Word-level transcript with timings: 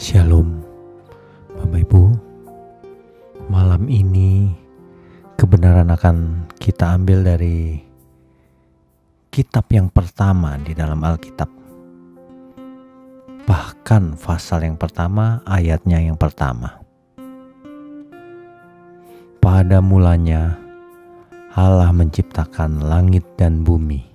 Shalom, 0.00 0.64
Bapak 1.52 1.84
Ibu. 1.84 2.02
Malam 3.52 3.84
ini 3.92 4.48
kebenaran 5.36 5.92
akan 5.92 6.48
kita 6.56 6.96
ambil 6.96 7.20
dari 7.20 7.76
kitab 9.28 9.68
yang 9.68 9.92
pertama 9.92 10.56
di 10.64 10.72
dalam 10.72 10.96
Alkitab. 10.96 11.52
Bahkan 13.44 14.16
pasal 14.16 14.64
yang 14.64 14.80
pertama, 14.80 15.44
ayatnya 15.44 16.00
yang 16.00 16.16
pertama. 16.16 16.80
Pada 19.44 19.84
mulanya 19.84 20.56
Allah 21.52 21.92
menciptakan 21.92 22.80
langit 22.80 23.28
dan 23.36 23.60
bumi. 23.60 24.08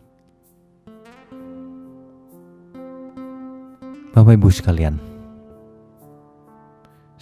Bapak 4.18 4.34
Ibu 4.34 4.50
sekalian, 4.50 4.98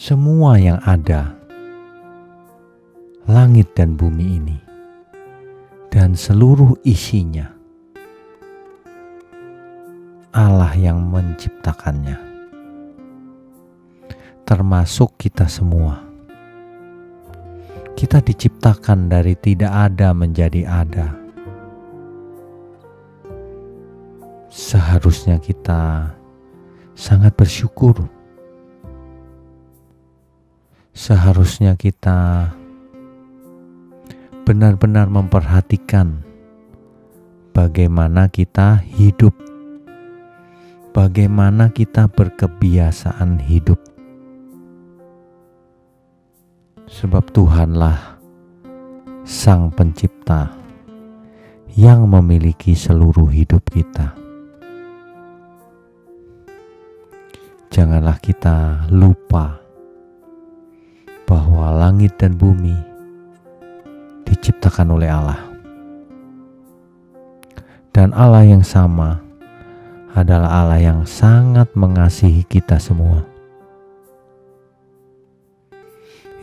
semua 0.06 0.62
yang 0.62 0.78
ada, 0.86 1.34
langit 3.26 3.74
dan 3.74 3.98
bumi 3.98 4.38
ini, 4.38 4.62
dan 5.90 6.14
seluruh 6.14 6.78
isinya, 6.86 7.50
Allah 10.30 10.78
yang 10.78 11.02
menciptakannya, 11.10 12.22
termasuk 14.46 15.18
kita 15.18 15.50
semua. 15.50 16.06
Kita 17.98 18.22
diciptakan 18.22 19.10
dari 19.10 19.34
tidak 19.34 19.74
ada 19.74 20.14
menjadi 20.14 20.70
ada. 20.70 21.18
Seharusnya 24.54 25.42
kita 25.42 26.14
sangat 26.94 27.34
bersyukur 27.34 28.06
seharusnya 30.96 31.76
kita 31.76 32.56
benar-benar 34.48 35.12
memperhatikan 35.12 36.24
bagaimana 37.52 38.32
kita 38.32 38.80
hidup, 38.80 39.36
bagaimana 40.96 41.68
kita 41.76 42.08
berkebiasaan 42.08 43.44
hidup, 43.44 43.76
sebab 46.88 47.28
Tuhanlah 47.36 48.16
Sang 49.28 49.76
Pencipta 49.76 50.56
yang 51.76 52.08
memiliki 52.08 52.72
seluruh 52.72 53.28
hidup 53.36 53.68
kita. 53.68 54.16
Janganlah 57.68 58.16
kita 58.24 58.88
lupa 58.88 59.65
bahwa 61.26 61.74
langit 61.74 62.14
dan 62.22 62.38
bumi 62.38 62.78
diciptakan 64.30 64.94
oleh 64.94 65.10
Allah. 65.10 65.42
Dan 67.90 68.14
Allah 68.14 68.46
yang 68.46 68.62
sama 68.62 69.24
adalah 70.14 70.64
Allah 70.64 70.80
yang 70.80 71.02
sangat 71.08 71.72
mengasihi 71.74 72.46
kita 72.46 72.78
semua. 72.78 73.26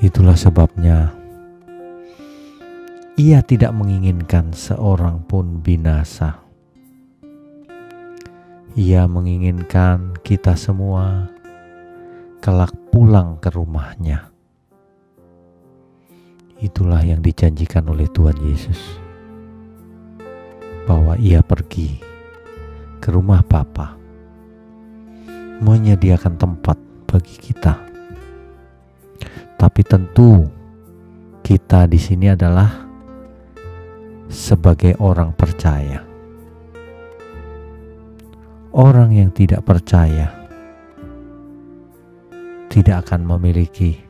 Itulah 0.03 0.35
sebabnya 0.35 1.15
Ia 3.21 3.45
tidak 3.45 3.77
menginginkan 3.77 4.57
seorang 4.57 5.23
pun 5.29 5.61
binasa. 5.61 6.41
Ia 8.73 9.05
menginginkan 9.05 10.17
kita 10.25 10.57
semua 10.57 11.29
kelak 12.41 12.73
pulang 12.89 13.37
ke 13.37 13.53
rumahnya 13.53 14.32
Itulah 16.63 17.03
yang 17.03 17.19
dijanjikan 17.19 17.83
oleh 17.91 18.07
Tuhan 18.07 18.39
Yesus. 18.39 18.79
Bahwa 20.87 21.19
ia 21.19 21.43
pergi 21.43 21.99
ke 23.03 23.11
rumah 23.11 23.43
Bapa 23.43 23.99
menyediakan 25.59 26.39
tempat 26.39 26.79
bagi 27.11 27.35
kita. 27.39 27.75
Tapi 29.59 29.81
tentu 29.83 30.47
kita 31.43 31.91
di 31.91 31.99
sini 31.99 32.31
adalah 32.31 32.71
sebagai 34.31 34.95
orang 35.03 35.35
percaya. 35.35 36.03
Orang 38.71 39.11
yang 39.19 39.35
tidak 39.35 39.67
percaya 39.67 40.31
tidak 42.71 43.05
akan 43.05 43.27
memiliki 43.29 44.01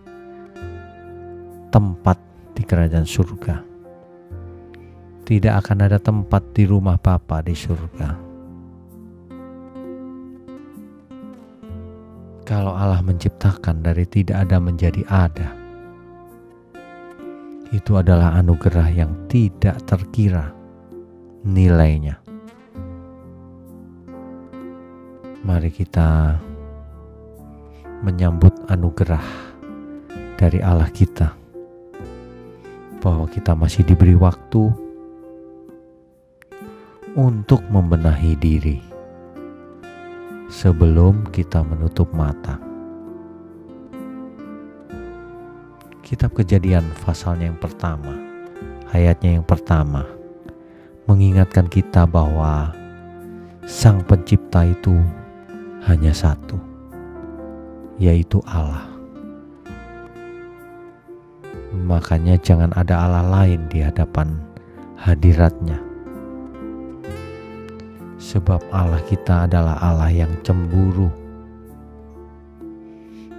tempat 1.72 2.31
di 2.52 2.62
kerajaan 2.62 3.08
surga. 3.08 3.56
Tidak 5.22 5.54
akan 5.54 5.78
ada 5.88 5.96
tempat 5.96 6.52
di 6.52 6.68
rumah 6.68 7.00
Bapa 7.00 7.40
di 7.40 7.56
surga. 7.56 8.10
Kalau 12.42 12.74
Allah 12.74 13.00
menciptakan 13.00 13.80
dari 13.80 14.04
tidak 14.04 14.44
ada 14.44 14.58
menjadi 14.60 15.02
ada, 15.08 15.56
itu 17.72 17.96
adalah 17.96 18.36
anugerah 18.36 18.92
yang 18.92 19.14
tidak 19.32 19.80
terkira 19.88 20.52
nilainya. 21.46 22.20
Mari 25.42 25.70
kita 25.72 26.38
menyambut 28.02 28.52
anugerah 28.69 29.24
dari 30.36 30.58
Allah 30.58 30.90
kita 30.90 31.41
bahwa 33.02 33.26
kita 33.26 33.58
masih 33.58 33.82
diberi 33.82 34.14
waktu 34.14 34.70
untuk 37.18 37.60
membenahi 37.66 38.38
diri 38.38 38.78
sebelum 40.46 41.26
kita 41.34 41.66
menutup 41.66 42.06
mata. 42.14 42.62
Kitab 46.06 46.36
Kejadian 46.36 46.86
pasalnya 47.02 47.50
yang 47.50 47.58
pertama, 47.58 48.14
ayatnya 48.94 49.40
yang 49.40 49.46
pertama, 49.48 50.06
mengingatkan 51.10 51.66
kita 51.66 52.06
bahwa 52.06 52.70
Sang 53.64 54.04
Pencipta 54.04 54.69
itu 54.69 54.92
hanya 55.88 56.12
satu, 56.12 56.60
yaitu 57.96 58.44
Allah. 58.44 58.91
Makanya 61.92 62.41
jangan 62.41 62.72
ada 62.72 63.04
Allah 63.04 63.20
lain 63.28 63.69
di 63.69 63.84
hadapan 63.84 64.41
hadiratnya. 64.97 65.76
Sebab 68.16 68.64
Allah 68.72 69.04
kita 69.04 69.44
adalah 69.44 69.76
Allah 69.76 70.08
yang 70.08 70.32
cemburu. 70.41 71.12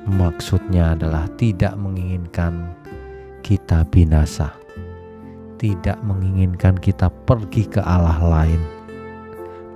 Maksudnya 0.06 0.94
adalah 0.94 1.26
tidak 1.34 1.74
menginginkan 1.82 2.78
kita 3.42 3.82
binasa. 3.90 4.54
Tidak 5.58 5.98
menginginkan 6.06 6.78
kita 6.78 7.10
pergi 7.10 7.66
ke 7.66 7.82
Allah 7.82 8.22
lain. 8.22 8.62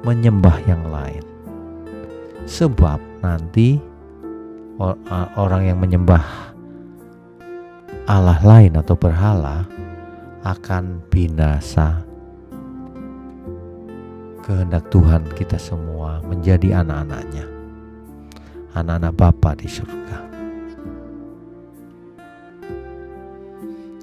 Menyembah 0.05 0.57
yang 0.69 0.85
lain. 0.85 1.25
Sebab 2.45 3.01
nanti 3.25 3.81
orang 5.33 5.65
yang 5.65 5.81
menyembah 5.81 6.53
Allah 8.07 8.39
lain 8.39 8.79
atau 8.79 8.95
berhala 8.95 9.67
akan 10.47 11.03
binasa. 11.11 12.07
Kehendak 14.47 14.87
Tuhan 14.87 15.27
kita 15.35 15.59
semua 15.59 16.23
menjadi 16.23 16.79
anak-anaknya, 16.79 17.43
anak-anak 18.79 19.11
Bapa 19.11 19.59
di 19.59 19.67
surga. 19.67 20.19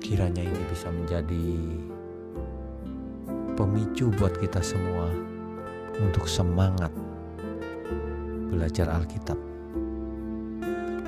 Kiranya 0.04 0.44
ini 0.44 0.62
bisa 0.68 0.92
menjadi 0.92 1.48
pemicu 3.56 4.12
buat 4.20 4.36
kita 4.36 4.60
semua 4.60 5.08
untuk 5.96 6.28
semangat 6.28 6.92
belajar 8.52 8.84
Alkitab 9.00 9.40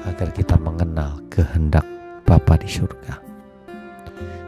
agar 0.08 0.32
kita 0.32 0.56
mengenal 0.56 1.20
kehendak 1.28 1.84
Bapa 2.26 2.58
di 2.58 2.66
surga. 2.66 3.14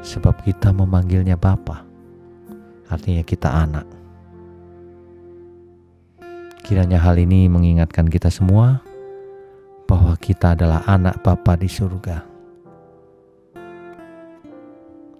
Sebab 0.03 0.43
kita 0.43 0.75
memanggilnya 0.75 1.39
Bapa, 1.39 1.87
artinya 2.91 3.23
kita 3.23 3.49
anak. 3.49 3.87
Kiranya 6.67 7.01
hal 7.01 7.17
ini 7.17 7.49
mengingatkan 7.49 8.11
kita 8.11 8.29
semua 8.29 8.83
bahwa 9.89 10.13
kita 10.21 10.53
adalah 10.53 10.85
anak 10.85 11.23
Bapa 11.23 11.57
di 11.57 11.71
surga. 11.71 12.27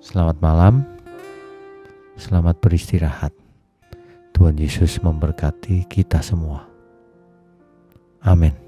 Selamat 0.03 0.37
malam, 0.43 0.83
selamat 2.19 2.59
beristirahat. 2.59 3.33
Tuhan 4.35 4.59
Yesus 4.59 5.01
memberkati 5.01 5.87
kita 5.87 6.23
semua. 6.23 6.69
Amin. 8.23 8.68